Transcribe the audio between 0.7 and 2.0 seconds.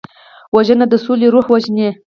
د سولې روح وژني